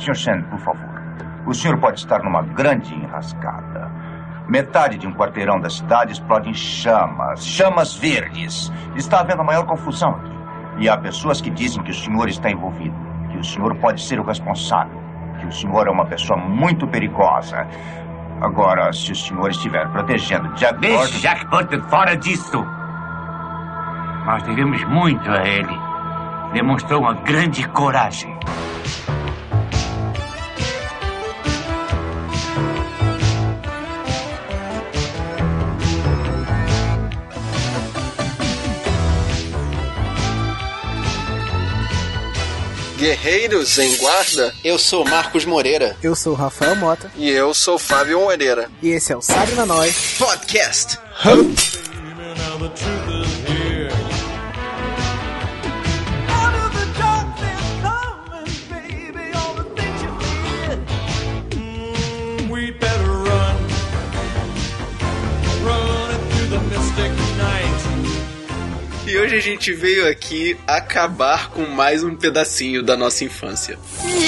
[0.00, 0.14] Sr.
[0.14, 0.88] Shen, por favor.
[1.46, 3.90] O senhor pode estar numa grande enrascada.
[4.48, 8.72] Metade de um quarteirão da cidade explode em chamas, chamas verdes.
[8.96, 10.40] Está havendo a maior confusão aqui.
[10.78, 12.96] E há pessoas que dizem que o senhor está envolvido,
[13.30, 14.98] que o senhor pode ser o responsável,
[15.38, 17.66] que o senhor é uma pessoa muito perigosa.
[18.40, 21.18] Agora, se o senhor estiver protegendo Jack Deixe Burton...
[21.18, 22.64] Jack Burton fora disso.
[24.24, 25.78] Nós devemos muito a ele.
[26.52, 28.34] Demonstrou uma grande coragem.
[43.00, 45.96] Guerreiros em Guarda, eu sou Marcos Moreira.
[46.02, 47.10] Eu sou o Rafael Mota.
[47.16, 48.70] E eu sou Fábio Moreira.
[48.82, 50.98] E esse é o Sabe na Nós Podcast.
[51.24, 53.09] We
[69.30, 73.78] hoje a gente veio aqui acabar com mais um pedacinho da nossa infância.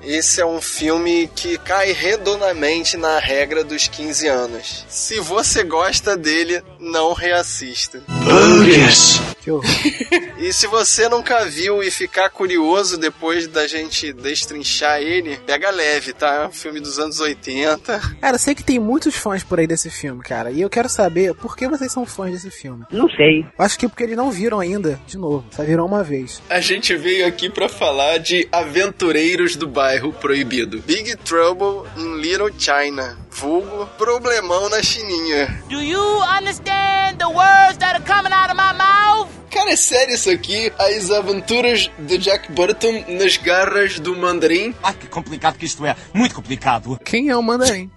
[0.00, 4.86] Esse é um filme que cai redondamente na regra dos 15 anos.
[4.88, 8.00] Se você gosta dele, não reassista.
[8.28, 9.28] Horror.
[10.38, 16.12] E se você nunca viu e ficar curioso depois da gente destrinchar ele, pega leve,
[16.12, 16.42] tá?
[16.44, 17.98] É um filme dos anos 80.
[18.20, 20.52] Cara, eu sei que tem muitos fãs por aí desse filme, cara.
[20.52, 22.84] E eu quero saber por que vocês são fãs desse filme.
[22.92, 23.44] Não sei.
[23.58, 25.44] Acho que porque eles não viram ainda, de novo.
[25.50, 26.40] Só viram uma vez.
[26.48, 30.80] A gente veio aqui pra falar de Aventureiros do Bairro Proibido.
[30.86, 33.18] Big Trouble in Little China.
[33.30, 35.62] Vulgo Problemão na Chininha.
[35.68, 39.28] Do you understand the words that are coming out of my mouth?
[39.48, 40.72] Cara, é sério isso aqui?
[40.76, 44.74] As aventuras de Jack Burton nas garras do mandarim?
[44.82, 45.94] Ah, que complicado que isto é.
[46.12, 46.98] Muito complicado.
[47.04, 47.90] Quem é o mandarim?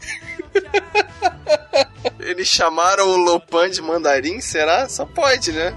[2.19, 4.87] Eles chamaram o Lopan de mandarim, será?
[4.87, 5.73] Só pode, né?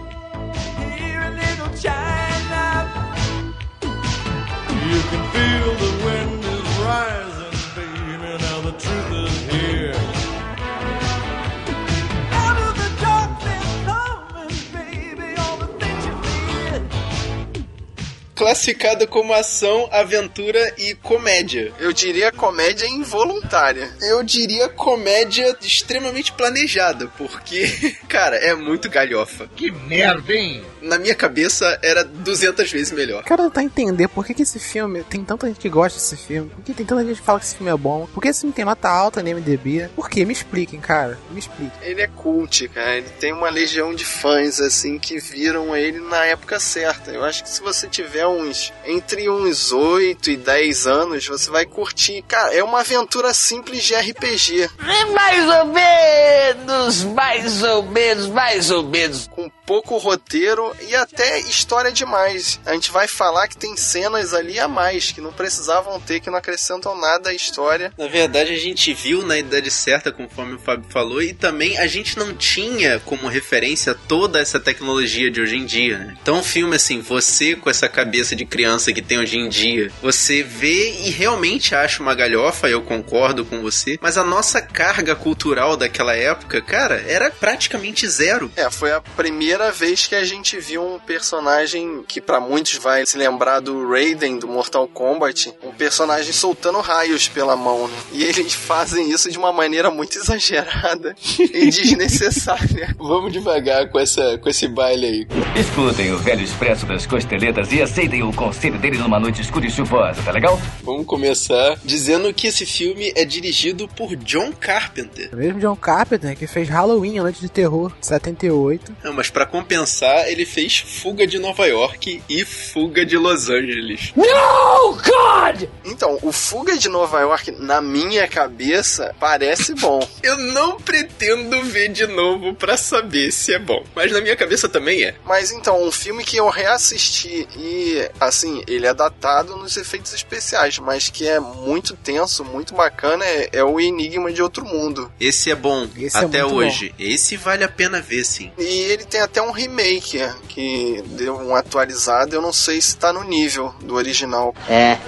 [18.44, 21.72] Classificado como ação, aventura e comédia.
[21.78, 23.90] Eu diria comédia involuntária.
[24.02, 27.64] Eu diria comédia extremamente planejada, porque,
[28.06, 29.48] cara, é muito galhofa.
[29.56, 30.62] Que merda, hein?
[30.84, 33.20] Na minha cabeça era 200 vezes melhor.
[33.20, 35.02] Eu quero tentar entender por que, que esse filme.
[35.04, 36.50] Tem tanta gente que gosta desse filme.
[36.50, 38.06] Por que tem tanta gente que fala que esse filme é bom?
[38.12, 39.88] Por que esse filme tem nota alta no MDB?
[39.96, 40.24] Por que?
[40.26, 41.18] Me expliquem, cara.
[41.30, 41.72] Me expliquem.
[41.80, 42.98] Ele é cult, cara.
[42.98, 47.10] Ele tem uma legião de fãs, assim, que viram ele na época certa.
[47.10, 48.72] Eu acho que se você tiver uns.
[48.84, 52.22] Entre uns 8 e 10 anos, você vai curtir.
[52.28, 54.68] Cara, é uma aventura simples de RPG.
[55.14, 59.30] Mais ou menos, mais ou menos, mais ou menos.
[59.66, 62.60] Pouco roteiro e até história demais.
[62.66, 66.30] A gente vai falar que tem cenas ali a mais, que não precisavam ter, que
[66.30, 67.92] não acrescentam nada à história.
[67.96, 71.86] Na verdade, a gente viu na idade certa, conforme o Fábio falou, e também a
[71.86, 75.98] gente não tinha como referência toda essa tecnologia de hoje em dia.
[75.98, 76.16] né?
[76.20, 79.90] Então, um filme assim, você com essa cabeça de criança que tem hoje em dia,
[80.02, 85.14] você vê e realmente acha uma galhofa, eu concordo com você, mas a nossa carga
[85.14, 88.50] cultural daquela época, cara, era praticamente zero.
[88.56, 93.06] É, foi a primeira vez que a gente viu um personagem que pra muitos vai
[93.06, 97.96] se lembrar do Raiden do Mortal Kombat, um personagem soltando raios pela mão, né?
[98.12, 102.94] E eles fazem isso de uma maneira muito exagerada e desnecessária.
[102.98, 105.26] Vamos devagar com essa com esse baile aí.
[105.58, 109.70] Escutem o velho expresso das costeletas e aceitem o conselho dele numa noite escura e
[109.70, 110.60] chuvosa, tá legal?
[110.82, 115.30] Vamos começar dizendo que esse filme é dirigido por John Carpenter.
[115.32, 118.94] O mesmo John Carpenter que fez Halloween, a Noite de Terror, 78.
[119.02, 124.12] Não, mas pra compensar, ele fez Fuga de Nova York e Fuga de Los Angeles.
[124.16, 125.68] No, God!
[125.84, 130.06] Então, o Fuga de Nova York, na minha cabeça, parece bom.
[130.22, 134.68] Eu não pretendo ver de novo pra saber se é bom, mas na minha cabeça
[134.68, 135.14] também é.
[135.24, 140.78] Mas então, um filme que eu reassisti e, assim, ele é datado nos efeitos especiais,
[140.78, 145.12] mas que é muito tenso, muito bacana, é, é o Enigma de Outro Mundo.
[145.20, 146.94] Esse é bom Esse é até muito hoje.
[146.98, 148.52] Esse vale a pena ver, sim.
[148.58, 153.12] E ele tem até um remake que deu um atualizado, eu não sei se tá
[153.12, 154.54] no nível do original.
[154.68, 154.98] É.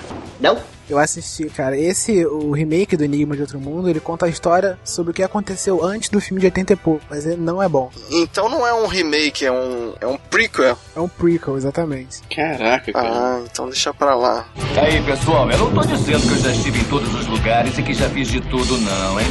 [0.41, 0.61] Não?
[0.89, 1.77] Eu assisti, cara.
[1.77, 5.23] Esse, o remake do Enigma de Outro Mundo, ele conta a história sobre o que
[5.23, 7.91] aconteceu antes do filme de 80 e pouco, mas ele não é bom.
[8.09, 10.79] Então não é um remake, é um, é um prequel.
[10.95, 12.21] É um prequel, exatamente.
[12.33, 13.09] Caraca, cara.
[13.11, 14.47] Ah, então deixa pra lá.
[14.81, 17.83] Aí, pessoal, eu não tô dizendo que eu já estive em todos os lugares e
[17.83, 19.27] que já fiz de tudo, não, hein?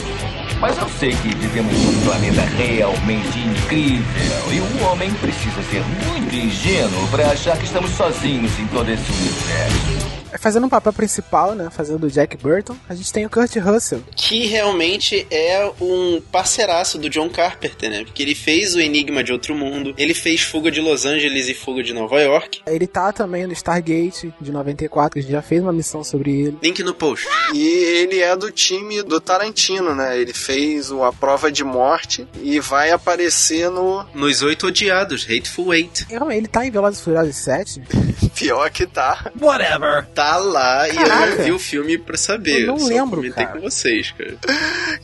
[0.59, 6.33] Mas eu sei que vivemos num planeta realmente incrível e um homem precisa ser muito
[6.33, 10.04] ingênuo para achar que estamos sozinhos em todo esse universo.
[10.39, 11.69] Fazendo um papel principal, né?
[11.71, 14.03] Fazendo o Jack Burton, a gente tem o Kurt Russell.
[14.15, 18.03] Que realmente é um parceiraço do John Carpenter, né?
[18.03, 21.53] Porque ele fez o Enigma de Outro Mundo, ele fez Fuga de Los Angeles e
[21.53, 22.61] Fuga de Nova York.
[22.65, 26.31] Ele tá também no Stargate de 94, que a gente já fez uma missão sobre
[26.31, 26.57] ele.
[26.61, 27.27] Link no post.
[27.53, 30.19] E ele é do time do Tarantino, né?
[30.19, 34.05] Ele fez o A Prova de Morte e vai aparecer no...
[34.13, 36.07] Nos Oito Odiados, Hateful Eight.
[36.09, 37.81] Ele tá em Velozes Furiosos 7?
[38.35, 39.31] Pior que tá.
[39.39, 40.05] Whatever.
[40.13, 41.35] Tá lá e eu Caraca.
[41.35, 42.61] não vi o filme pra saber.
[42.63, 43.59] Eu não só lembro, comentei cara.
[43.59, 44.37] com vocês, cara.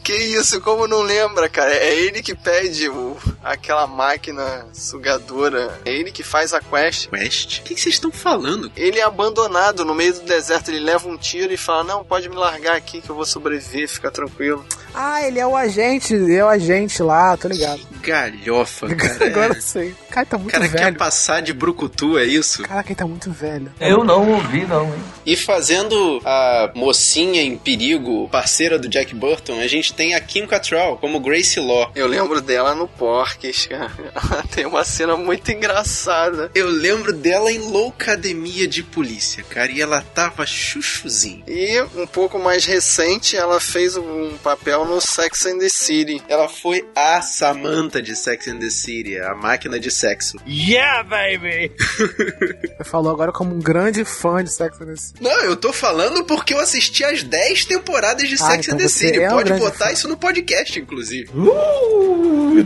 [0.03, 1.73] Que isso, como não lembra, cara?
[1.73, 5.79] É ele que pede o, aquela máquina sugadora.
[5.85, 7.07] É ele que faz a quest.
[7.09, 7.59] Quest?
[7.59, 8.71] O que que vocês estão falando?
[8.75, 10.69] Ele é abandonado no meio do deserto.
[10.69, 13.87] Ele leva um tiro e fala: Não, pode me largar aqui que eu vou sobreviver,
[13.87, 14.65] fica tranquilo.
[14.93, 17.81] Ah, ele é o agente, ele é o agente lá, tô ligado.
[18.01, 19.25] Galhofa, cara.
[19.27, 19.89] Agora eu sei.
[19.89, 20.97] O cara tá O muito cara quer velho.
[20.97, 22.63] passar de brucutu, é isso?
[22.63, 23.71] Caraca, ele tá muito velho.
[23.79, 25.03] Eu não ouvi, não, hein?
[25.25, 30.45] E fazendo a mocinha em perigo, parceira do Jack Burton, a gente tem a Kim
[30.47, 31.91] Cattrall como Grace Law.
[31.95, 33.91] Eu lembro dela no Porques, cara.
[34.13, 36.51] Ela tem uma cena muito engraçada.
[36.55, 41.43] Eu lembro dela em Loucademia de Polícia, cara, e ela tava chuchuzinha.
[41.47, 46.21] E um pouco mais recente, ela fez um papel no Sex and the City.
[46.27, 50.37] Ela foi a Samantha de Sex and the City, a máquina de sexo.
[50.47, 51.71] Yeah, baby!
[52.77, 55.23] Você falou agora como um grande fã de Sex and the City.
[55.23, 58.81] Não, eu tô falando porque eu assisti as 10 temporadas de Ah, Sex então and
[58.81, 59.19] the City.
[59.19, 59.91] é Pode botar fã.
[59.91, 61.29] isso no podcast, inclusive.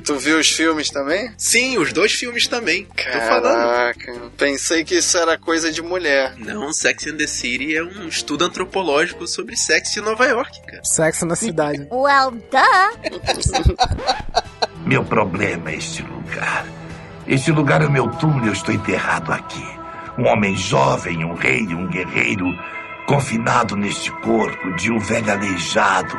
[0.04, 1.32] Tu viu os filmes também?
[1.38, 2.86] Sim, os dois filmes também.
[2.86, 3.56] Tô falando.
[3.56, 6.36] Caraca, pensei que isso era coisa de mulher.
[6.38, 10.84] Não, Sex and the City é um estudo antropológico sobre sexo em Nova York, cara.
[10.84, 11.88] Sexo na cidade.
[12.06, 12.92] Well, duh.
[14.86, 16.64] Meu problema é este lugar.
[17.26, 19.66] Este lugar é o meu túmulo, eu estou enterrado aqui.
[20.16, 22.46] Um homem jovem, um rei, um guerreiro,
[23.08, 26.16] confinado neste corpo de um velho aleijado.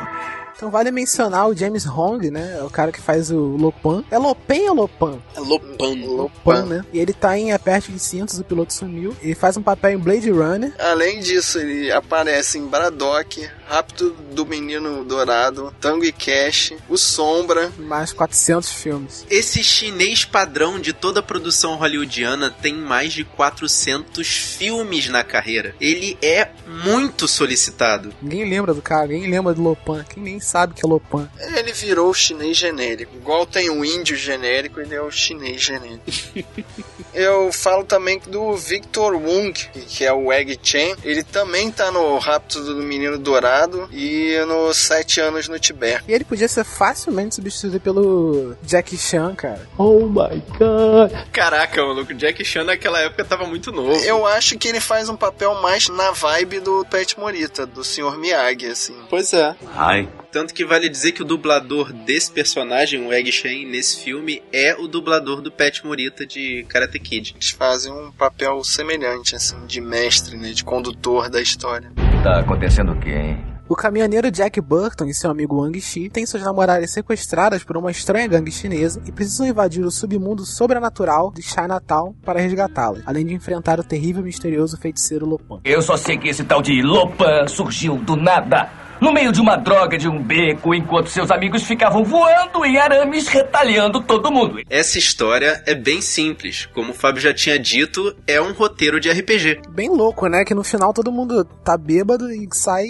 [0.57, 2.57] Então vale mencionar o James Hong, né?
[2.59, 4.03] É o cara que faz o Lopan.
[4.09, 5.19] É Lopen ou Lopan?
[5.35, 5.93] É Lopan.
[6.07, 6.85] Lopan, né?
[6.91, 9.15] E ele tá em Aperte de Cintos, o piloto sumiu.
[9.21, 10.73] Ele faz um papel em Blade Runner.
[10.79, 17.71] Além disso, ele aparece em Braddock, Rapto do Menino Dourado, Tango e Cash, O Sombra.
[17.77, 19.27] Mais 400 filmes.
[19.29, 25.75] Esse chinês padrão de toda a produção hollywoodiana tem mais de 400 filmes na carreira.
[25.79, 28.11] Ele é muito solicitado.
[28.21, 30.03] Ninguém lembra do cara, ninguém lembra do Lopan.
[30.03, 31.29] Quem nem sabe que é Lopan.
[31.39, 33.15] Ele virou o chinês genérico.
[33.15, 36.03] Igual tem o índio genérico, ele é o chinês genérico.
[37.13, 40.95] Eu falo também do Victor Wong, que é o Egg Chen.
[41.03, 46.03] Ele também tá no Rapto do Menino Dourado e no Sete Anos no Tibete.
[46.07, 49.67] E ele podia ser facilmente substituído pelo Jack Chan, cara.
[49.77, 51.11] Oh my god.
[51.31, 53.95] Caraca, maluco, Jack Chan naquela época tava muito novo.
[54.03, 58.17] Eu acho que ele faz um papel mais na vibe do Pet Morita, do Sr.
[58.17, 58.95] Miyagi, assim.
[59.09, 59.55] Pois é.
[59.75, 64.43] Ai, Tanto que vale dizer que o dublador desse personagem, o Egg Shen, nesse filme,
[64.53, 67.33] é o dublador do Pet Morita de Karate Kid.
[67.33, 70.51] Eles fazem um papel semelhante, assim, de mestre, né?
[70.51, 71.91] De condutor da história.
[72.23, 73.45] Tá acontecendo o quê, hein?
[73.67, 77.89] O caminhoneiro Jack Burton e seu amigo Wang Shi têm suas namoradas sequestradas por uma
[77.89, 83.33] estranha gangue chinesa e precisam invadir o submundo sobrenatural de Chinatown para resgatá-las, além de
[83.33, 85.61] enfrentar o terrível e misterioso feiticeiro Lopan.
[85.65, 88.85] Eu só sei que esse tal de Lopan surgiu do nada.
[88.99, 93.27] No meio de uma droga de um beco, enquanto seus amigos ficavam voando em arames,
[93.27, 94.61] retalhando todo mundo.
[94.69, 96.65] Essa história é bem simples.
[96.73, 99.61] Como o Fábio já tinha dito, é um roteiro de RPG.
[99.69, 100.43] Bem louco, né?
[100.43, 102.85] Que no final todo mundo tá bêbado e sai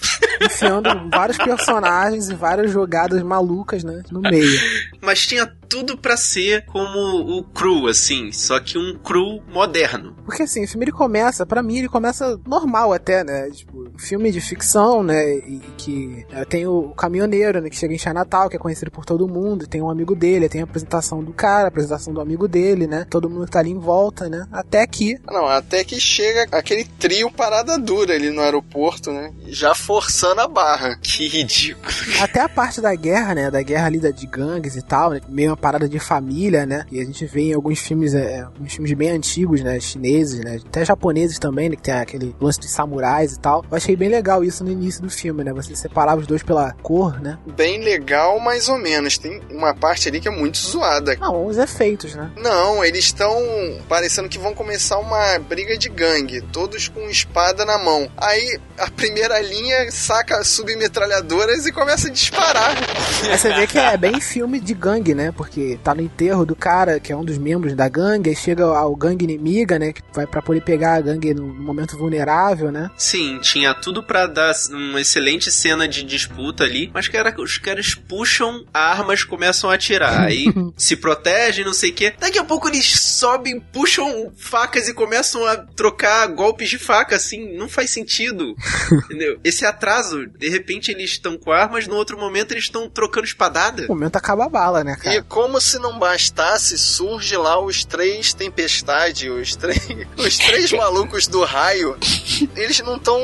[0.42, 4.02] enfiando vários personagens e várias jogadas malucas, né?
[4.10, 4.60] No meio.
[5.00, 10.14] Mas tinha tudo pra ser como o Cru, assim, só que um Cru moderno.
[10.24, 13.48] Porque assim, o filme ele começa, pra mim, ele começa normal até, né?
[13.50, 15.22] Tipo, um filme de ficção, né?
[15.38, 17.70] E que é, tem o caminhoneiro, né?
[17.70, 20.60] Que chega em Chinatown, que é conhecido por todo mundo, tem um amigo dele, tem
[20.60, 23.06] a apresentação do cara, a apresentação do amigo dele, né?
[23.08, 24.46] Todo mundo tá ali em volta, né?
[24.52, 29.32] Até que Não, até que chega aquele trio parada dura ali no aeroporto, né?
[29.46, 30.96] Já forçando a barra.
[31.02, 31.86] Que ridículo.
[32.20, 33.50] Até a parte da guerra, né?
[33.50, 35.20] Da guerra ali da- de gangues e tal, né?
[35.28, 36.84] meio uma parada de família, né?
[36.92, 39.80] E a gente vê em alguns filmes, é, alguns filmes bem antigos, né?
[39.80, 40.60] Chineses, né?
[40.66, 41.76] Até japoneses também, né?
[41.76, 43.64] Que tem aquele lance de samurais e tal.
[43.68, 45.52] Eu achei bem legal isso no início do filme, né?
[45.54, 47.38] Você separava os dois pela cor, né?
[47.56, 49.16] Bem legal, mais ou menos.
[49.16, 51.16] Tem uma parte ali que é muito zoada.
[51.16, 52.30] Não, os efeitos, né?
[52.36, 53.34] Não, eles estão
[53.88, 58.10] parecendo que vão começar uma briga de gangue, todos com espada na mão.
[58.16, 62.76] Aí a primeira linha saca submetralhadoras e começa a disparar.
[63.22, 65.32] Aí você vê que é bem filme de gangue, né?
[65.32, 65.45] Porque
[65.82, 68.94] tá no enterro do cara, que é um dos membros da gangue, aí chega ao
[68.94, 69.92] gangue inimiga, né?
[69.92, 72.90] Que vai pra poder pegar a gangue no momento vulnerável, né?
[72.96, 77.94] Sim, tinha tudo pra dar uma excelente cena de disputa ali, mas cara, os caras
[77.94, 82.14] puxam armas, começam a atirar, aí se protegem, não sei o que.
[82.18, 87.56] Daqui a pouco eles sobem, puxam facas e começam a trocar golpes de faca, assim,
[87.56, 88.54] não faz sentido.
[89.04, 89.38] entendeu?
[89.44, 93.82] Esse atraso, de repente eles estão com armas, no outro momento eles estão trocando espadada.
[93.82, 95.16] No momento acaba a bala, né, cara?
[95.16, 101.26] E como se não bastasse, surge lá os três tempestades, os três, os três malucos
[101.26, 101.94] do raio.
[102.56, 103.20] Eles não estão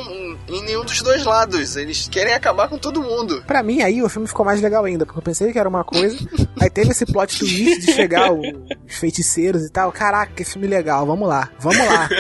[0.47, 1.75] em nenhum dos dois lados.
[1.75, 3.43] Eles querem acabar com todo mundo.
[3.47, 5.85] Pra mim, aí o filme ficou mais legal ainda, porque eu pensei que era uma
[5.85, 6.19] coisa,
[6.61, 8.45] aí teve esse plot twist de chegar os
[8.89, 9.91] feiticeiros e tal.
[9.91, 12.11] Caraca, que filme legal, vamos lá, vamos lá.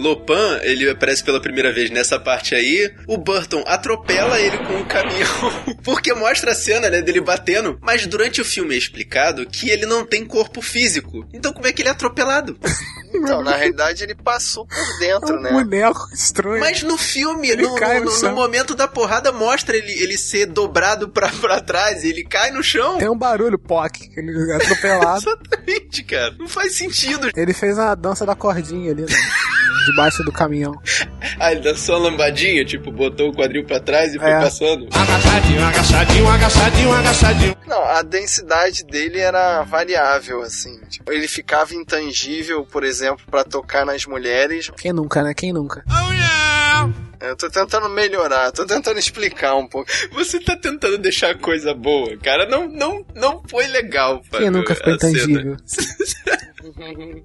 [0.00, 2.90] O Lopan, ele aparece pela primeira vez nessa parte aí.
[3.06, 5.76] O Burton atropela ele com um caminhão.
[5.84, 7.78] Porque mostra a cena, né, dele batendo.
[7.82, 11.26] Mas durante o filme é explicado que ele não tem corpo físico.
[11.34, 12.58] Então como é que ele é atropelado?
[13.12, 16.60] Então, na realidade, ele passou por É dentro, um boneco estranho.
[16.60, 20.16] Mas no filme, Ele no, cai no- no no- momento da porrada, mostra ele, ele
[20.16, 22.04] ser dobrado pra, pra trás.
[22.04, 22.98] Ele cai no chão.
[22.98, 25.18] Tem um barulho, POC, que ele é atropelado.
[25.28, 26.36] Exatamente, cara.
[26.38, 27.30] Não faz sentido.
[27.34, 29.08] Ele fez a dança da cordinha ali, né?
[29.86, 30.74] Debaixo do caminhão.
[31.38, 34.40] Ah, ele dançou uma lambadinha, tipo, botou o quadril pra trás e foi É.
[34.40, 34.86] passando.
[34.92, 37.56] Agachadinho, agachadinho, agachadinho, agachadinho.
[37.66, 40.78] Não, a densidade dele era variável, assim.
[40.88, 44.70] Tipo, ele ficava intangível, por exemplo, pra tocar nas mulheres.
[44.76, 45.32] Quem nunca, né?
[45.34, 45.84] Quem nunca?
[47.20, 49.90] Eu tô tentando melhorar, tô tentando explicar um pouco.
[50.12, 52.48] Você tá tentando deixar a coisa boa, cara.
[52.48, 55.56] Não, não, não foi legal, Quem Fábio, nunca ficou intangível?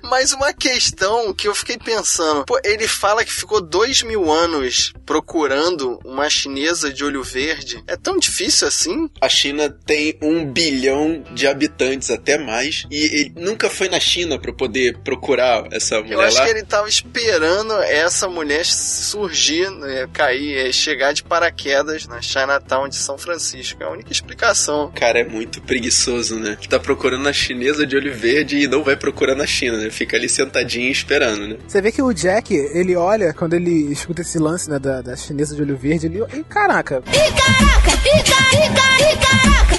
[0.03, 4.93] Mas uma questão que eu fiquei pensando, pô, ele fala que ficou dois mil anos
[5.05, 7.83] procurando uma chinesa de olho verde.
[7.87, 9.09] É tão difícil assim?
[9.19, 14.39] A China tem um bilhão de habitantes, até mais, e ele nunca foi na China
[14.39, 16.45] pra poder procurar essa mulher Eu acho lá.
[16.45, 22.87] que ele tava esperando essa mulher surgir, né, cair, é, chegar de paraquedas na Chinatown
[22.87, 23.81] de São Francisco.
[23.81, 24.85] É a única explicação.
[24.85, 26.57] O cara é muito preguiçoso, né?
[26.69, 29.89] Tá procurando na chinesa de olho verde e não vai procurar na China, né?
[29.89, 31.57] Fica ali sentadinho esperando, né?
[31.67, 35.15] Você vê que o Jack, ele olha, quando ele escuta esse lance, né, da, da
[35.15, 36.23] chinesa de olho verde, ele...
[36.33, 37.01] E caraca...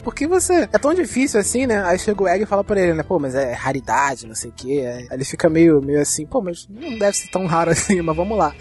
[0.03, 0.69] Por que você...
[0.73, 1.83] É tão difícil assim, né?
[1.85, 3.03] Aí chega o Egg e fala pra ele, né?
[3.03, 4.85] Pô, mas é raridade, não sei o quê.
[4.87, 8.17] Aí ele fica meio, meio assim, pô, mas não deve ser tão raro assim, mas
[8.17, 8.55] vamos lá.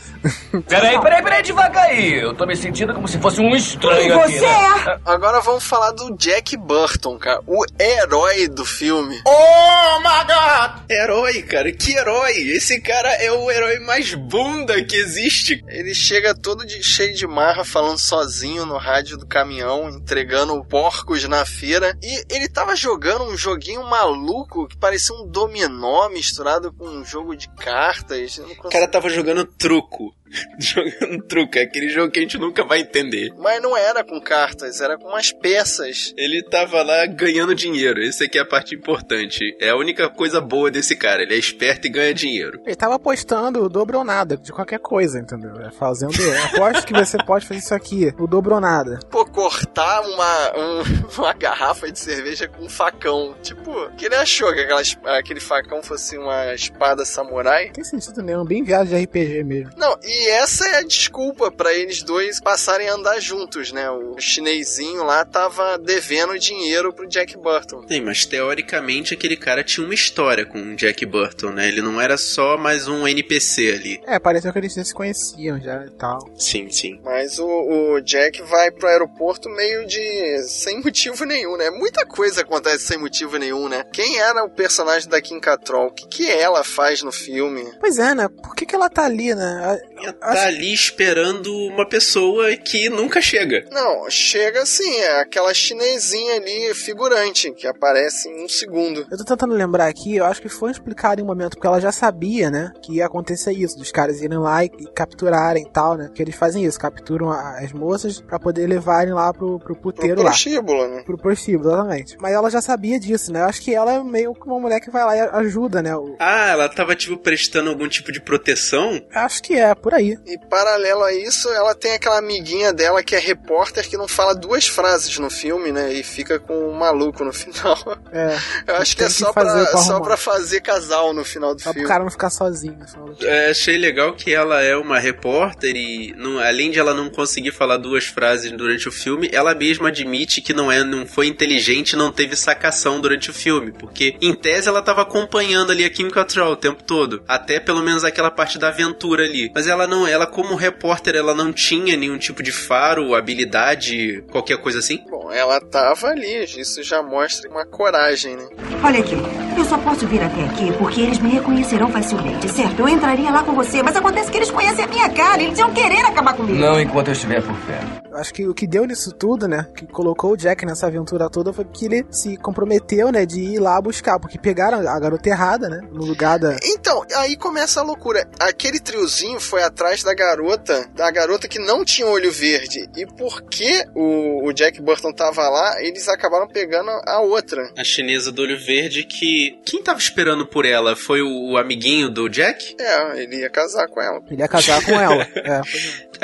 [0.68, 2.14] Peraí, peraí, peraí, devagar aí.
[2.22, 4.40] Eu tô me sentindo como se fosse um estranho aqui.
[4.40, 5.00] né?
[5.06, 7.42] Agora vamos falar do Jack Burton, cara.
[7.48, 9.22] O herói do filme.
[9.26, 10.82] Oh my god!
[10.90, 12.34] Herói, cara, que herói!
[12.52, 15.64] Esse cara é o herói mais bunda que existe.
[15.68, 21.24] Ele chega todo de- cheio de marra, falando sozinho no rádio do caminhão, entregando porcos
[21.28, 21.98] na feira.
[22.02, 27.36] E ele tava jogando um joguinho maluco que parecia um dominó misturado com um jogo
[27.36, 28.38] de cartas.
[28.64, 30.14] O cara tava jogando truco.
[30.60, 33.32] jogando truco, é aquele jogo que a gente nunca vai entender.
[33.38, 36.14] Mas não era com cartas, era com umas peças.
[36.18, 38.02] Ele tava lá ganhando dinheiro.
[38.04, 39.40] Essa aqui é a parte importante.
[39.60, 41.24] É a única coisa boa desse cara.
[41.24, 42.60] Ele é esperto e ganha dinheiro.
[42.66, 45.56] Ele tava apostando o dobro ou nada, de qualquer coisa, entendeu?
[45.62, 46.14] É Fazendo...
[46.46, 49.00] Aposto que você pode fazer isso aqui, o dobro ou nada.
[49.10, 50.84] Pô, cortar uma, um-
[51.22, 53.36] uma garrafa de cerveja com um facão.
[53.42, 54.82] Tipo, que ele achou que aquela
[55.18, 57.66] aquele facão fosse uma espada samurai?
[57.68, 59.72] Não tem sentido nenhum, bem viagem de RPG mesmo.
[59.78, 63.90] Não, e essa é a desculpa pra eles dois passarem a andar juntos, né?
[63.90, 67.86] O chinesinho lá tava devendo dinheiro pro Jack Burton.
[67.88, 71.68] Sim, mas teoricamente aquele cara tinha uma história com o Jack Burton, né?
[71.68, 74.02] Ele não era só mais um NPC ali.
[74.06, 76.20] É, pareceu que eles já se conheciam já e tal.
[76.38, 77.00] Sim, sim.
[77.04, 80.44] Mas o, o Jack vai pro aeroporto meio de.
[80.44, 81.70] sem motivo nenhum, né?
[81.70, 83.84] Muita coisa acontece sem motivo nenhum, né?
[83.92, 85.88] Quem era o personagem da Kim Cattrall?
[85.88, 87.66] O que, que ela faz no filme?
[87.80, 88.28] Pois é, né?
[88.28, 89.80] Por que, que ela tá ali, né?
[89.98, 93.66] Ela tá ali esperando uma pessoa que nunca chega.
[93.72, 99.06] Não, chega assim, é aquela chinesinha ali, figurante, que aparece em um segundo.
[99.12, 101.80] Eu tô tentando lembrar aqui, eu acho que foi explicado em um momento, porque ela
[101.82, 105.70] já sabia, né, que ia acontecer isso, dos caras irem lá e, e capturarem e
[105.72, 109.60] tal, né, que eles fazem isso, capturam a- as moças pra poder levarem lá pro,
[109.60, 110.30] pro puteiro Pro lá.
[110.32, 111.04] prostíbulo, né?
[111.04, 112.18] Pro prostíbulo, exatamente.
[112.20, 114.80] Mas ela já sabia disso, né, eu acho que ela é meio que uma mulher
[114.80, 118.22] que vai lá e ajuda, né, o- Ah, ela tava, tipo, prestando algum tipo de
[118.22, 119.02] proteção?
[119.14, 120.18] acho que é, por aí.
[120.26, 124.34] E paralelo a isso, ela tem aquela amiguinha dela que é repórter que não fala
[124.36, 125.94] duas frases no filme, né?
[125.94, 127.78] E fica com um maluco no final.
[128.12, 128.38] É,
[128.68, 131.62] Eu acho que é que só, fazer pra, só pra fazer casal no final do
[131.62, 131.88] só pro filme.
[131.88, 132.78] cara não ficar sozinho.
[132.80, 136.80] no final do- É, achei legal que ela é uma repórter e, não- além de
[136.80, 140.84] ela não conseguir falar duas frases durante o filme, ela mesma admite que não, é,
[140.84, 143.72] não foi inteligente não teve sacação durante o filme.
[143.72, 147.24] Porque, em tese, ela tava acompanhando ali a Kim Cattrall o tempo todo.
[147.28, 149.52] Até pelo menos aquela parte da aventura ali.
[149.54, 154.58] Mas ela não, ela como repórter, ela não tinha nenhum tipo de faro, habilidade, qualquer
[154.58, 155.04] coisa assim.
[155.10, 158.48] Bom, ela tava ali, isso já mostra uma coragem, né?
[158.84, 159.16] Olha aqui,
[159.58, 162.80] eu só posso vir até aqui porque eles me reconhecerão facilmente, certo?
[162.80, 165.74] Eu entraria lá com você, mas acontece que eles conhecem a minha cara, eles iam
[165.74, 166.60] querer acabar comigo.
[166.60, 168.06] Não enquanto eu estiver por perto.
[168.16, 171.52] Acho que o que deu nisso tudo, né, que colocou o Jack nessa aventura toda
[171.52, 175.68] foi porque ele se comprometeu, né, de ir lá buscar, porque pegaram a garota errada,
[175.68, 176.56] né, no lugar da...
[176.64, 178.26] Então, aí começa a loucura.
[178.40, 182.88] Aquele triozinho foi atrás da garota, da garota que não tinha olho verde.
[182.96, 187.70] E porque o, o Jack Burton tava lá, eles acabaram pegando a outra.
[187.78, 189.60] A chinesa do olho verde que.
[189.66, 190.96] Quem tava esperando por ela?
[190.96, 192.76] Foi o, o amiguinho do Jack?
[192.80, 194.22] É, ele ia casar com ela.
[194.32, 195.26] Ele ia casar com ela.
[195.36, 195.62] É, é.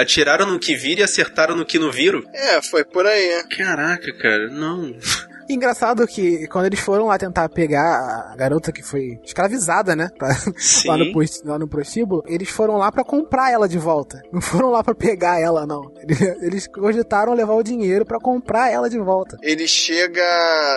[0.01, 2.23] Atiraram no que viram e acertaram no que não viram?
[2.33, 3.27] É, foi por aí.
[3.27, 3.43] né?
[3.57, 4.95] Caraca, cara, não.
[5.51, 10.09] E Engraçado que quando eles foram lá tentar pegar a garota que foi escravizada, né?
[10.17, 10.29] pra-
[10.85, 11.05] lá, no,
[11.45, 14.21] lá no prostíbulo, eles foram lá pra comprar ela de volta.
[14.31, 15.91] Não foram lá pra pegar ela, não.
[16.41, 19.37] Eles, cogitaram levar o dinheiro pra comprar ela de volta.
[19.43, 20.21] Ele chega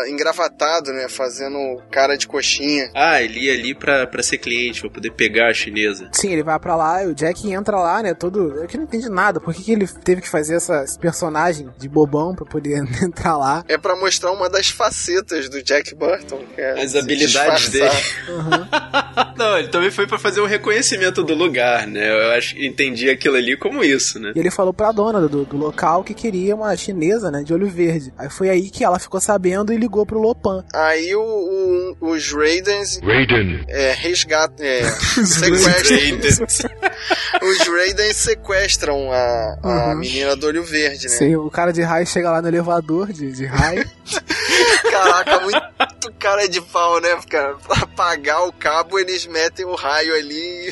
[0.08, 1.08] engravatado, né?
[1.08, 2.90] Fazendo cara de coxinha.
[2.94, 6.08] Ah, ele ia ali pra, pra ser cliente, pra poder pegar a chinesa.
[6.12, 8.14] Sim, ele vai pra lá e o Jack entra lá, né?
[8.14, 8.52] Todo.
[8.60, 9.40] Eu que não entendi nada.
[9.40, 13.36] Por que, que ele teve que fazer essa, esse personagem de bobão pra poder entrar
[13.36, 13.64] lá?
[13.68, 16.42] É pra mostrar uma das facetas do Jack Burton.
[16.54, 18.28] Que é As habilidades disfarçar.
[18.28, 19.35] Uhum.
[19.37, 22.11] Não, ele também foi pra fazer um reconhecimento do lugar, né?
[22.11, 24.33] Eu acho entendi aquilo ali como isso, né?
[24.35, 27.42] E ele falou pra dona do, do local que queria uma chinesa, né?
[27.42, 28.12] De olho verde.
[28.16, 30.64] Aí foi aí que ela ficou sabendo e ligou pro Lopan.
[30.75, 31.21] Aí o,
[32.00, 33.64] o- os Raidens Raiden.
[33.68, 34.64] é, resgatam.
[34.64, 34.83] É,
[35.25, 36.71] sequestram.
[37.42, 39.99] os Raidens sequestram a, a Uhum.
[39.99, 41.11] menina do olho verde, né?
[41.14, 43.85] Sim, o cara de raio chega lá no elevador de, de raio.
[44.90, 45.64] Caraca, muito
[46.18, 47.54] cara de pau, né, cara?
[47.56, 50.68] Pra apagar o cabo, eles metem o raio ali.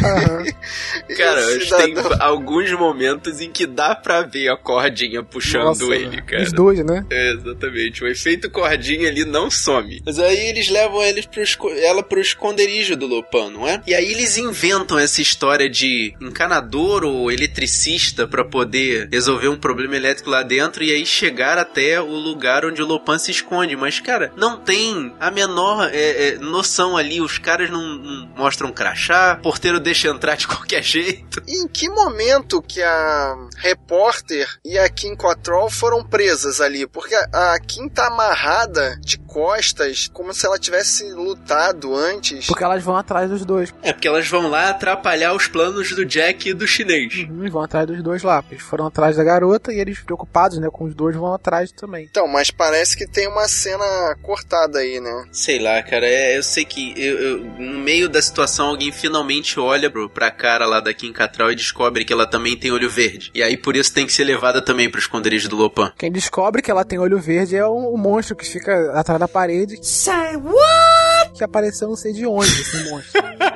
[1.08, 1.42] E Cara,
[1.78, 6.42] tem alguns momentos em que dá pra ver a cordinha puxando Nossa, ele, cara.
[6.42, 7.04] Os dois, né?
[7.10, 8.02] É, exatamente.
[8.04, 10.02] O efeito cordinha ali não some.
[10.04, 13.82] Mas aí eles levam eles pro esco- ela pro esconderijo do Lopan, não é?
[13.86, 19.96] E aí eles inventam essa história de encanador ou eletricista pra poder resolver um problema
[19.96, 23.71] elétrico lá dentro e aí chegar até o lugar onde o Lopan se esconde.
[23.76, 27.20] Mas, cara, não tem a menor é, é, noção ali.
[27.20, 31.42] Os caras não, não mostram crachá, o porteiro deixa entrar de qualquer jeito.
[31.46, 36.87] Em que momento que a repórter e a Kim Cattrall foram presas ali?
[36.87, 42.46] Porque a, a Kim tá amarrada de costas, como se ela tivesse lutado antes.
[42.46, 43.72] Porque elas vão atrás dos dois.
[43.82, 47.26] É porque elas vão lá atrapalhar os planos do Jack e do chinês.
[47.28, 48.44] Uhum, vão atrás dos dois lá.
[48.50, 52.06] Eles foram atrás da garota e eles, preocupados, né, com os dois, vão atrás também.
[52.11, 55.25] Então, mas parece que tem uma cena cortada aí, né?
[55.33, 59.59] Sei lá, cara, é, eu sei que eu- eu- no meio da situação alguém finalmente
[59.61, 62.90] olha pro, pra cara lá da Kim Cattrall e descobre que ela também tem olho
[62.90, 63.31] verde.
[63.35, 65.92] E aí por isso tem que ser levada também pro esconderijo do Lopan.
[65.98, 69.29] Quem descobre que ela tem olho verde é o, o monstro que fica atrás da
[69.29, 69.79] parede.
[69.83, 71.33] Say what?
[71.37, 73.22] Que apareceu não sei de onde, esse monstro.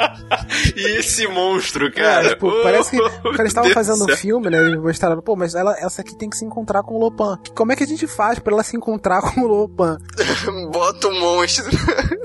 [0.76, 2.28] E esse monstro, É, cara?
[2.30, 4.58] tipo, Oh, parece que quando eles estavam Deus fazendo do um filme, né?
[4.58, 7.38] Eles mostraram, pô, mas ela, essa aqui tem que se encontrar com o Lopan.
[7.54, 9.98] Como é que a gente faz pra ela se encontrar com o Lopan?
[10.72, 11.70] Bota o monstro.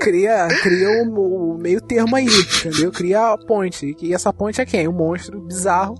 [0.00, 2.90] Cria, cria o, o meio termo aí, entendeu?
[2.92, 3.96] Cria a ponte.
[4.00, 4.88] E essa ponte é quem?
[4.88, 5.94] Um monstro bizarro.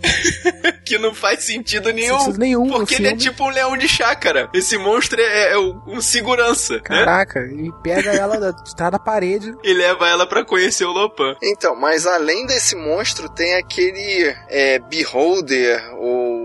[0.87, 2.19] Que não faz sentido nenhum.
[2.21, 4.49] sentido nenhum Porque ele é tipo um leão de chácara.
[4.55, 6.81] Esse monstro é, é um segurança, né?
[6.81, 9.53] Caraca, e pega ela trás da parede.
[9.65, 11.35] E leva ela pra conhecer o Lopan.
[11.43, 16.36] Então, mas além desse monstro, tem aquele é, Beholder, ou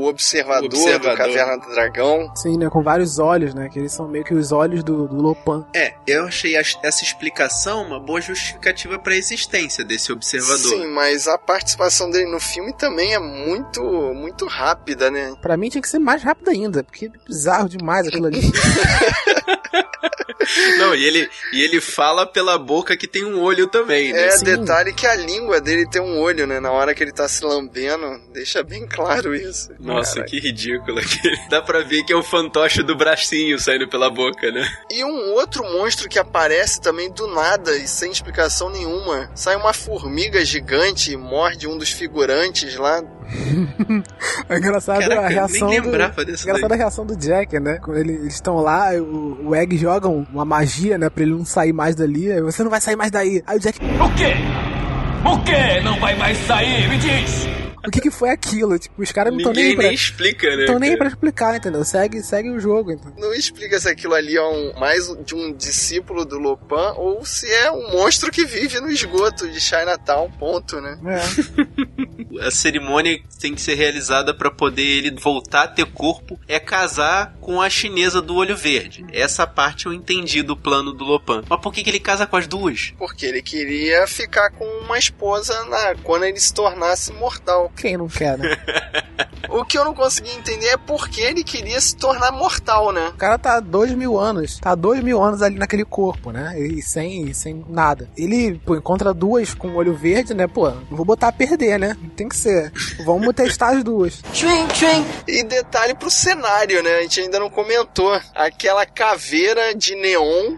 [0.00, 1.10] o observador, O observador.
[1.12, 2.32] do Caverna do Dragão.
[2.36, 2.68] Sim, né?
[2.70, 3.68] Com vários olhos, né?
[3.68, 5.66] Que eles são meio que os olhos do, do Lopan.
[5.74, 10.58] É, eu achei essa explicação uma boa justificativa para a existência desse observador.
[10.58, 13.82] Sim, mas a participação dele no filme também é muito,
[14.14, 15.34] muito rápida, né?
[15.40, 18.40] Pra mim tinha que ser mais rápido ainda, porque é bizarro demais aquilo ali.
[20.78, 24.26] Não, e ele, e ele fala pela boca que tem um olho também, né?
[24.26, 24.44] É, Sim.
[24.44, 26.58] detalhe que a língua dele tem um olho, né?
[26.60, 29.70] Na hora que ele tá se lambendo, deixa bem claro isso.
[29.78, 30.30] Nossa, Caraca.
[30.30, 31.00] que ridículo.
[31.50, 34.66] Dá pra ver que é o fantoche do bracinho saindo pela boca, né?
[34.90, 39.30] E um outro monstro que aparece também do nada e sem explicação nenhuma.
[39.34, 43.02] Sai uma formiga gigante e morde um dos figurantes lá.
[44.48, 45.86] É engraçado Caraca, a reação nem do...
[45.86, 47.78] lembrava desse Engraçado a reação do Jack, né?
[47.82, 51.08] Quando ele- eles estão lá, o, o Egg joga um- uma magia, né?
[51.10, 52.30] Pra ele não sair mais dali.
[52.30, 53.42] Aí, Você não vai sair mais daí.
[53.46, 54.34] Aí o Jack, O quê?
[55.24, 55.80] O quê?
[55.82, 56.88] Não vai mais sair?
[56.88, 57.59] Me diz!
[57.86, 58.78] O que que foi aquilo?
[58.78, 59.84] Tipo, os caras não estão nem pra...
[59.84, 60.62] nem explica, né?
[60.62, 61.84] Estão nem pra explicar, entendeu?
[61.84, 63.12] Segue, segue o jogo, então.
[63.18, 67.50] Não explica se aquilo ali é um, mais de um discípulo do Lopan ou se
[67.50, 70.98] é um monstro que vive no esgoto de Chinatown, ponto, né?
[71.06, 72.00] É.
[72.40, 76.60] A cerimônia que tem que ser realizada pra poder ele voltar a ter corpo é
[76.60, 79.04] casar com a chinesa do olho verde.
[79.12, 81.42] Essa parte eu entendi do plano do Lopan.
[81.48, 82.92] Mas por que, que ele casa com as duas?
[82.96, 87.69] Porque ele queria ficar com uma esposa na, quando ele se tornasse mortal.
[87.76, 88.56] Quem não quer, né?
[89.50, 93.08] O que eu não consegui entender é por que ele queria se tornar mortal, né?
[93.08, 94.58] O cara tá há dois mil anos.
[94.60, 96.58] Tá há dois mil anos ali naquele corpo, né?
[96.58, 98.08] E sem, sem nada.
[98.16, 100.46] Ele, pô, encontra duas com olho verde, né?
[100.46, 101.96] Pô, não vou botar a perder, né?
[102.14, 102.72] Tem que ser.
[103.04, 104.22] Vamos testar as duas.
[105.26, 106.98] E detalhe pro cenário, né?
[106.98, 108.20] A gente ainda não comentou.
[108.34, 110.56] Aquela caveira de neon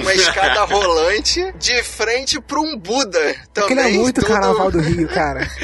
[0.00, 3.34] uma escada rolante de frente pra um Buda.
[3.52, 5.48] Também Aquele é muito todo- carnaval do Rio, cara.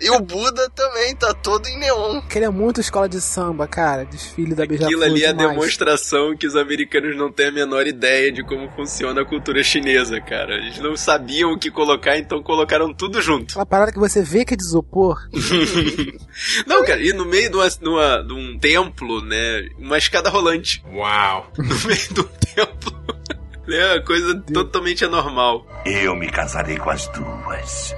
[0.00, 2.18] E o Buda também tá todo em neon.
[2.18, 4.04] Aquele é muito escola de samba, cara.
[4.04, 7.86] Desfile da Beija-Flor Aquilo ali é a demonstração que os americanos não têm a menor
[7.86, 10.54] ideia de como funciona a cultura chinesa, cara.
[10.56, 13.52] Eles não sabiam o que colocar, então colocaram tudo junto.
[13.52, 15.28] Aquela parada que você vê que é de isopor.
[16.66, 19.68] Não, cara, e no meio de, uma, de uma- de um templo, né?
[19.78, 20.84] Uma escada rolante.
[20.92, 21.50] Uau!
[21.56, 22.75] No meio do templo.
[23.68, 25.66] É uma coisa totalmente anormal.
[25.84, 27.96] Eu me casarei com as duas.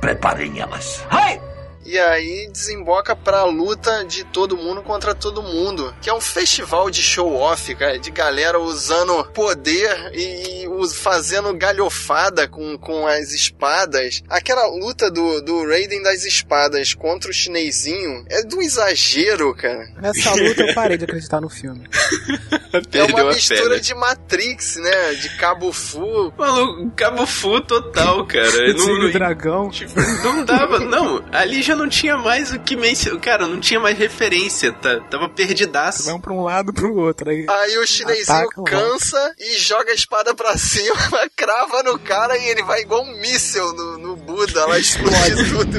[0.00, 1.04] Preparem elas.
[1.84, 5.94] E aí desemboca pra luta de todo mundo contra todo mundo.
[6.00, 7.98] Que é um festival de show-off, cara.
[7.98, 14.22] De galera usando poder e, e fazendo galhofada com, com as espadas.
[14.28, 19.88] Aquela luta do, do Raiden das espadas contra o chinesinho é do exagero, cara.
[20.00, 21.88] Nessa luta eu parei de acreditar no filme.
[22.92, 23.80] É uma a mistura né?
[23.80, 25.14] de Matrix, né?
[25.14, 26.32] De Cabo Fu.
[26.38, 28.50] Maluco, Cabo Fu total, cara.
[28.74, 29.70] Não, dragão.
[29.70, 31.22] Tipo, não dava, não.
[31.32, 33.20] Ali já não tinha mais o que mencionar.
[33.20, 34.72] Cara, não tinha mais referência.
[34.72, 36.04] Tá, tava perdidaço.
[36.04, 37.30] Vai um pra um lado pro outro.
[37.30, 40.96] Aí, Aí o chinesinho Ataca cansa e joga a espada pra cima,
[41.36, 45.78] crava no cara e ele vai igual um míssel no, no Buda, lá explode tudo.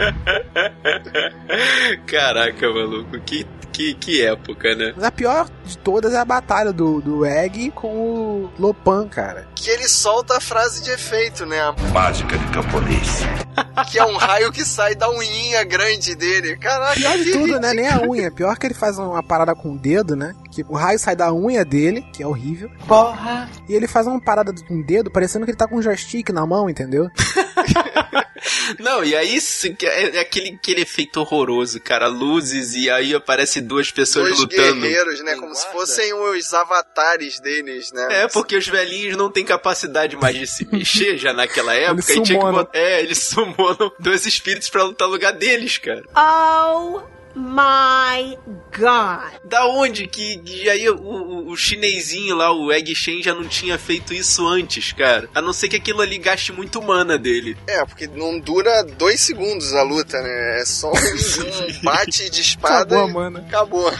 [2.06, 3.20] Caraca, maluco.
[3.20, 4.92] Que, que, que época, né?
[4.96, 9.46] Mas a pior de todas é a batalha do, do Egg com o Lopan, cara.
[9.54, 11.58] Que ele solta a frase de efeito, né?
[11.92, 13.20] Mágica de camponês.
[13.90, 16.56] Que é um raio que sai da unhinha grande dele.
[16.56, 17.72] Caraca, Pior de que tudo, né?
[17.72, 18.30] Nem a unha.
[18.30, 20.34] Pior que ele faz uma parada com o dedo, né?
[20.50, 22.70] Que o raio sai da unha dele, que é horrível.
[22.86, 23.48] Porra!
[23.68, 26.30] E ele faz uma parada com o dedo, parecendo que ele tá com um joystick
[26.30, 27.08] na mão, entendeu?
[28.78, 29.38] Não, e aí
[29.78, 32.06] que é é aquele, aquele efeito horroroso, cara.
[32.08, 34.80] Luzes e aí aparece duas pessoas Dois lutando.
[34.80, 35.34] guerreiros, né?
[35.36, 38.22] Como se fossem os avatares deles, né?
[38.22, 41.92] É, porque os velhinhos não têm capacidade mais de se mexer já naquela época.
[41.92, 45.78] Eles e tinha que botar- É, eles sumonam dois espíritos pra lutar no lugar deles,
[45.78, 46.02] cara.
[46.14, 47.00] Oh
[47.34, 48.36] my
[48.76, 49.40] god.
[49.44, 53.78] Da onde que, aí o, o, o chinesinho lá, o Egg Shen, já não tinha
[53.78, 55.28] feito isso antes, cara?
[55.34, 57.56] A não ser que aquilo ali gaste muito mana dele.
[57.66, 60.60] É, porque não dura dois segundos a luta, né?
[60.60, 63.38] É só um, um bate de espada Acabou, e mano.
[63.38, 63.92] acabou.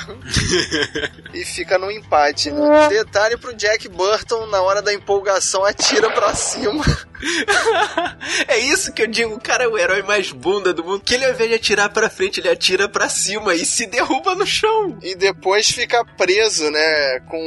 [1.32, 2.88] e fica no empate, né?
[2.88, 6.84] Detalhe pro Jack Burton, na hora da empolgação, atira pra cima.
[8.48, 11.02] é isso que eu digo, o cara é o herói mais bunda do mundo.
[11.04, 14.34] Que ele ao invés de atirar pra frente, ele atira pra cima e se derruba
[14.34, 14.98] no chão.
[15.02, 17.20] E depois fica preso, né?
[17.28, 17.38] Com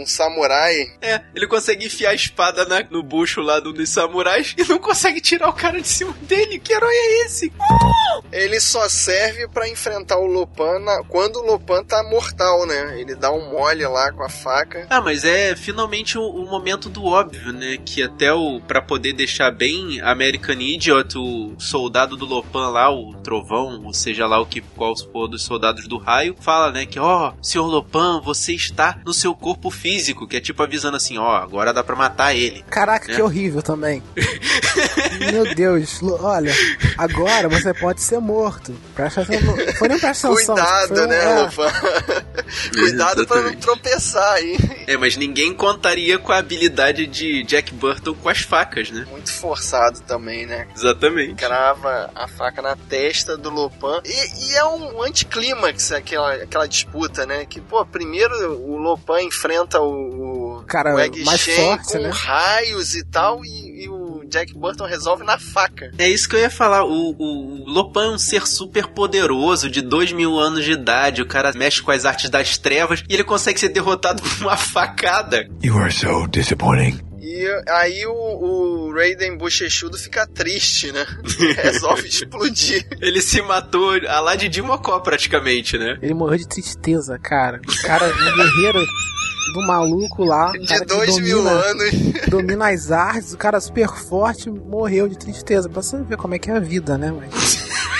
[0.00, 0.74] um samurai.
[1.00, 4.78] É, ele consegue enfiar a espada na- no bucho lá do, dos samurais e não
[4.78, 6.58] consegue tirar o cara de cima dele.
[6.58, 7.52] Que herói é esse?
[8.32, 13.00] Ele só serve pra enfrentar o Lopan na- quando o Lopan tá mortal, né?
[13.00, 14.86] Ele dá um mole lá com a faca.
[14.90, 17.78] Ah, mas é finalmente o, o momento do óbvio, né?
[17.84, 23.14] Que até o para poder deixar bem American Idiot, o soldado do Lopan lá, o
[23.22, 26.98] Trovão, ou seja lá o que qual for dos soldados do raio, fala, né, que
[26.98, 31.18] ó, oh, senhor Lopan, você está no seu corpo físico, que é tipo avisando assim,
[31.18, 32.64] ó, oh, agora dá pra matar ele.
[32.68, 33.14] Caraca, né?
[33.14, 34.02] que horrível também.
[35.32, 36.52] Meu Deus, olha,
[36.96, 38.74] agora você pode ser morto.
[38.94, 39.56] Presta atenção.
[39.78, 40.54] Foi nem presta atenção.
[40.54, 41.38] Cuidado, foi, né, é.
[41.40, 41.72] Lopan?
[42.72, 44.58] Cuidado pra não tropeçar aí.
[44.86, 49.06] É, mas ninguém contaria com a habilidade de Jack Burton com as facas, né?
[49.10, 50.66] Muito forçado também, né?
[50.74, 51.34] Exatamente.
[51.34, 54.00] Crava a faca na testa do Lopan.
[54.04, 57.44] E, e é um anticlímax aquela, aquela disputa, né?
[57.44, 61.98] Que, pô, primeiro o Lopan enfrenta o, o, Cara, o Egg mais Shen forte, com
[61.98, 62.10] né?
[62.12, 65.90] raios e tal, e, e o Jack Burton resolve na faca.
[65.98, 66.84] É isso que eu ia falar.
[66.84, 71.22] O, o, o Lopan é um ser super poderoso, de dois mil anos de idade.
[71.22, 74.56] O cara mexe com as artes das trevas e ele consegue ser derrotado com uma
[74.56, 75.48] facada.
[75.62, 77.09] You are so disappointing.
[77.40, 81.06] E aí o, o Raiden Bochechudo fica triste, né?
[81.56, 82.86] Resolve explodir.
[83.00, 85.98] Ele se matou a lá de Dimocó praticamente, né?
[86.02, 87.60] Ele morreu de tristeza, cara.
[87.66, 88.84] O cara, um guerreiro
[89.54, 90.52] do maluco lá.
[90.52, 91.90] De dois domina, mil anos.
[92.28, 95.68] Domina as artes, o cara super forte morreu de tristeza.
[95.68, 97.10] Pra você ver como é que é a vida, né?
[97.10, 97.70] Mas...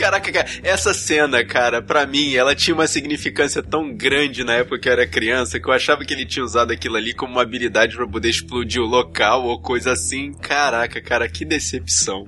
[0.00, 4.78] Caraca, cara, essa cena, cara, pra mim, ela tinha uma significância tão grande na época
[4.78, 7.42] que eu era criança que eu achava que ele tinha usado aquilo ali como uma
[7.42, 10.32] habilidade para poder explodir o local ou coisa assim.
[10.32, 12.26] Caraca, cara, que decepção.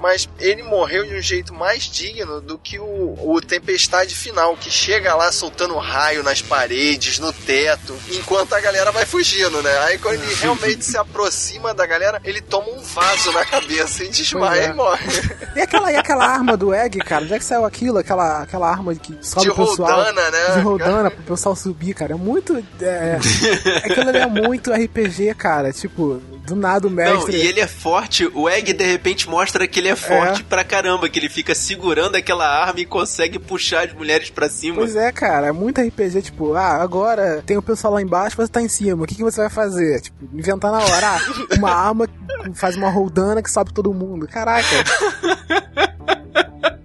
[0.00, 4.70] Mas ele morreu de um jeito mais digno do que o, o Tempestade final, que
[4.70, 9.78] chega lá soltando raio nas paredes, no teto, enquanto a galera vai fugindo, né?
[9.80, 14.08] Aí quando ele realmente se aproxima da galera, ele toma um vaso na cabeça e
[14.08, 14.70] desmaia é.
[14.70, 15.06] e morre.
[15.54, 17.24] E aquela, e aquela arma do Egg, cara?
[17.24, 17.98] Onde é que saiu aquilo?
[17.98, 19.98] Aquela, aquela arma que sobe De o pessoal.
[19.98, 20.54] rodana, né?
[20.54, 22.12] De rodana pro pessoal subir, cara.
[22.12, 22.56] É muito.
[22.80, 23.18] É,
[23.84, 25.72] aquilo ali é muito RPG, cara.
[25.72, 27.32] Tipo, do nada o mestre.
[27.32, 30.44] Não, e ele é forte, o Egg de repente mostra que ele é forte é.
[30.44, 34.76] pra caramba, que ele fica segurando aquela arma e consegue puxar as mulheres pra cima.
[34.76, 38.50] Pois é, cara, é muito RPG, tipo, ah, agora tem o pessoal lá embaixo, você
[38.50, 40.00] tá em cima, o que, que você vai fazer?
[40.00, 41.20] Tipo, inventar na hora, ah,
[41.56, 44.26] uma arma que faz uma rodana que sobe todo mundo.
[44.26, 44.66] Caraca.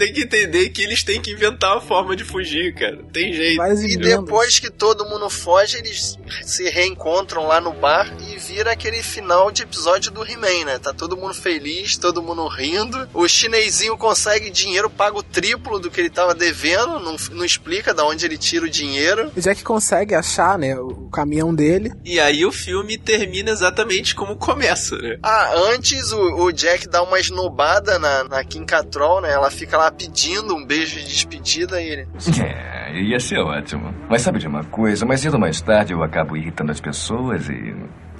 [0.00, 2.98] tem que entender que eles têm que inventar uma forma de fugir, cara.
[3.12, 3.62] Tem jeito.
[3.84, 9.02] E depois que todo mundo foge, eles se reencontram lá no bar e vira aquele
[9.02, 10.78] final de episódio do He-Man, né?
[10.78, 13.10] Tá todo mundo feliz, todo mundo rindo.
[13.12, 17.92] O chinesinho consegue dinheiro, paga o triplo do que ele tava devendo, não, não explica
[17.92, 19.30] de onde ele tira o dinheiro.
[19.36, 21.92] O Jack consegue achar, né, o caminhão dele.
[22.06, 25.18] E aí o filme termina exatamente como começa, né?
[25.22, 29.30] Ah, antes o, o Jack dá uma esnobada na, na Kim Cattrall, né?
[29.30, 32.08] Ela fica lá pedindo um beijo de despedida e ele.
[32.42, 33.94] É, ia ser ótimo.
[34.08, 35.04] Mas sabe de uma coisa?
[35.06, 37.74] Mais cedo ou mais tarde eu acabo irritando as pessoas e.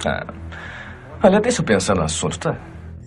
[0.05, 0.25] Ah.
[1.23, 2.57] Olha, deixa eu pensar no assunto, tá?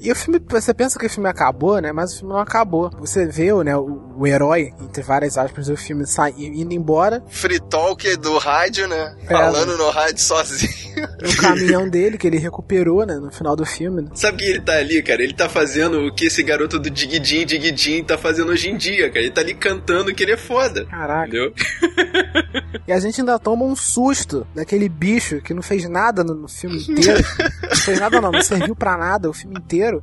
[0.04, 1.90] E o filme, você pensa que o filme acabou, né?
[1.90, 2.90] Mas o filme não acabou.
[3.00, 7.24] Você vê né, o, o herói, entre várias aspas, o filme sai, indo embora.
[7.26, 9.16] Free talk do rádio, né?
[9.22, 11.08] É, Falando no rádio sozinho.
[11.24, 13.14] O caminhão dele, que ele recuperou, né?
[13.14, 14.02] No final do filme.
[14.02, 14.10] Né?
[14.12, 15.22] Sabe que ele tá ali, cara?
[15.22, 19.08] Ele tá fazendo o que esse garoto do Digidin, Digidin tá fazendo hoje em dia,
[19.08, 19.20] cara.
[19.20, 20.84] Ele tá ali cantando que ele é foda.
[20.84, 21.28] Caraca.
[21.28, 21.54] Entendeu?
[22.86, 26.48] e a gente ainda toma um susto daquele bicho que não fez nada no, no
[26.48, 27.24] filme inteiro.
[27.62, 30.02] não fez nada não, não serviu pra nada o filme inteiro.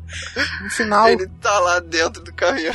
[0.63, 1.07] No final.
[1.07, 2.73] Ele tá lá dentro do caminhão.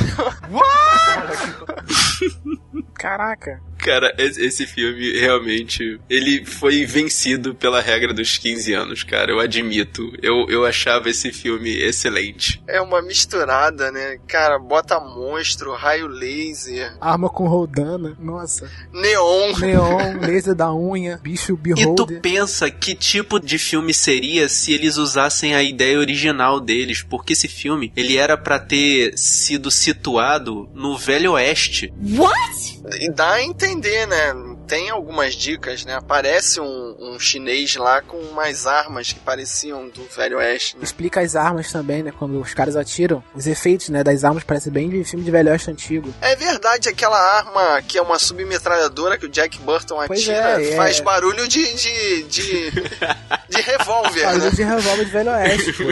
[2.94, 3.60] Caraca.
[3.86, 9.30] Cara, esse filme realmente ele foi vencido pela regra dos 15 anos, cara.
[9.30, 10.12] Eu admito.
[10.20, 12.60] Eu, eu achava esse filme excelente.
[12.66, 14.18] É uma misturada, né?
[14.26, 16.96] Cara, bota monstro, raio laser.
[17.00, 18.68] Arma com rodana, nossa.
[18.92, 19.56] Neon.
[19.56, 21.92] Neon, laser da unha, bicho beholder.
[21.92, 27.04] E tu pensa que tipo de filme seria se eles usassem a ideia original deles?
[27.04, 31.94] Porque esse filme, ele era para ter sido situado no Velho Oeste.
[32.02, 32.75] What?
[32.94, 34.55] E dá a entender, né?
[34.66, 35.94] Tem algumas dicas, né?
[35.94, 40.76] Aparece um, um chinês lá com umas armas que pareciam do Velho Oeste.
[40.76, 40.82] Né?
[40.82, 42.12] Explica as armas também, né?
[42.18, 44.02] Quando os caras atiram, os efeitos, né?
[44.02, 46.12] Das armas parecem bem de filme de Velho Oeste antigo.
[46.20, 50.72] É verdade, aquela arma que é uma submetralhadora que o Jack Burton Pois atira é,
[50.72, 50.76] é.
[50.76, 51.62] faz barulho de.
[51.74, 52.22] de.
[52.24, 52.70] de,
[53.48, 54.22] de revólver.
[54.24, 54.50] Barulho né?
[54.50, 55.84] de revólver de Velho Oeste, pô.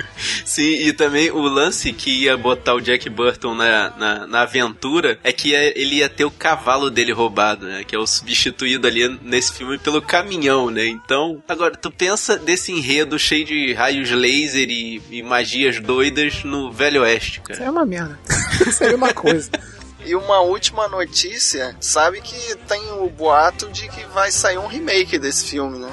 [0.44, 5.18] Sim, e também o lance que ia botar o Jack Burton na, na, na aventura
[5.22, 7.84] é que ia- ele ia ter o cavalo dele roubado, né?
[7.84, 10.86] Que é o substituído ali nesse filme pelo caminhão, né?
[10.86, 16.70] Então, agora, tu pensa desse enredo cheio de raios laser e, e magias doidas no
[16.72, 17.64] Velho Oeste, Isso cara.
[17.64, 18.18] é uma merda.
[18.66, 19.50] Isso é uma coisa.
[20.04, 25.18] E uma última notícia, sabe que tem o boato de que vai sair um remake
[25.18, 25.90] desse filme, né?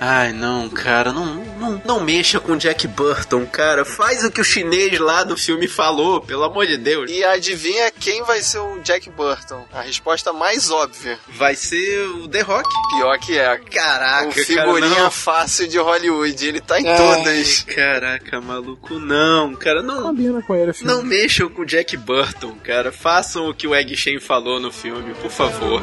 [0.00, 1.26] Ai, não, cara, não,
[1.58, 3.84] não, não mexa com Jack Burton, cara.
[3.84, 7.10] Faz o que o chinês lá do filme falou, pelo amor de Deus.
[7.10, 9.64] E adivinha quem vai ser o Jack Burton?
[9.72, 11.18] A resposta mais óbvia.
[11.28, 12.68] Vai ser o The Rock.
[12.96, 13.58] Pior que é.
[13.58, 15.10] Caraca, o figurinha cara, não.
[15.10, 16.46] fácil de Hollywood.
[16.46, 17.62] Ele tá em Ai, todas.
[17.62, 20.02] Caraca, maluco, não, cara, não.
[20.02, 20.92] Combina com ele, filme.
[20.92, 22.90] Não mexam com Jack Burton, cara.
[22.90, 25.82] Façam o que o Egg Shen falou no filme, por favor.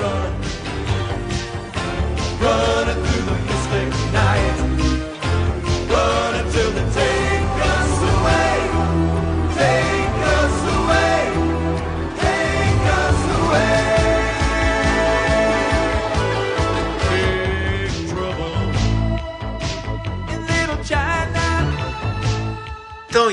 [2.41, 3.08] Running through the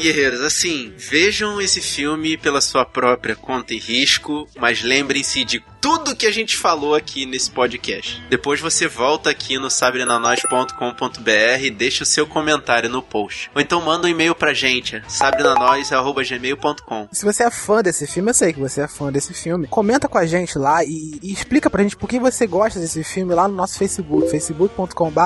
[0.07, 6.17] guerreiros, assim, vejam esse filme pela sua própria conta e risco, mas lembrem-se de tudo
[6.17, 8.21] que a gente falou aqui nesse podcast.
[8.29, 13.51] Depois você volta aqui no sabrenanois.com.br e deixa o seu comentário no post.
[13.55, 17.09] Ou então manda um e-mail pra gente, sabrenanois.gmail.com.
[17.13, 20.09] Se você é fã desse filme, eu sei que você é fã desse filme, comenta
[20.09, 23.35] com a gente lá e, e explica pra gente por que você gosta desse filme
[23.35, 25.21] lá no nosso Facebook, facebook.com.br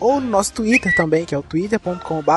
[0.00, 2.32] ou no nosso Twitter também, que é o twitter.com.br.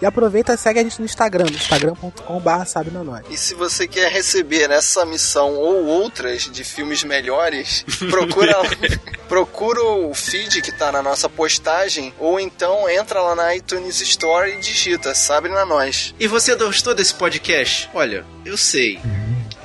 [0.00, 3.24] E aproveita e segue a gente no Instagram, no instagram.com.br sabrenanois.
[3.30, 8.56] E se você quer receber essa missão ou outras de filmes melhores, procura,
[9.28, 14.50] procura o feed que tá na nossa postagem, ou então entra lá na iTunes Store
[14.50, 16.14] e digita Sabrina Nós.
[16.18, 17.88] E você gostou desse podcast?
[17.94, 19.00] Olha, eu sei.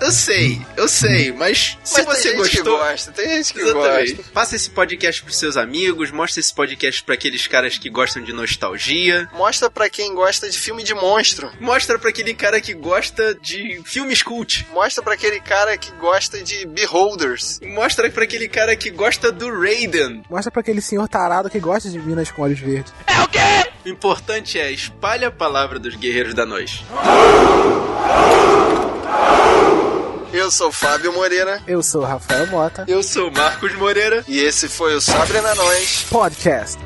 [0.01, 2.79] Eu sei, eu sei, mas se Mas você tem gente gostou.
[2.79, 4.13] que gosta, tem gente que Exatamente.
[4.15, 4.31] gosta.
[4.31, 8.33] Passa esse podcast pros seus amigos, mostra esse podcast pra aqueles caras que gostam de
[8.33, 9.29] nostalgia.
[9.33, 11.51] Mostra pra quem gosta de filme de monstro.
[11.59, 14.65] Mostra pra aquele cara que gosta de filmes cult.
[14.73, 17.59] Mostra pra aquele cara que gosta de Beholders.
[17.61, 20.23] Mostra pra aquele cara que gosta do Raiden.
[20.27, 22.91] Mostra pra aquele senhor tarado que gosta de minas com olhos verdes.
[23.85, 26.83] O importante é espalhe a palavra dos guerreiros da noite.
[30.33, 31.61] Eu sou o Fábio Moreira.
[31.67, 32.85] Eu sou o Rafael Mota.
[32.87, 34.23] Eu sou o Marcos Moreira.
[34.27, 36.05] E esse foi o Sabrina Nós.
[36.09, 36.77] Podcast.